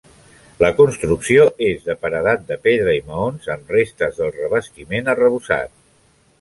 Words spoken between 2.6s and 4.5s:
pedra i maons, amb restes del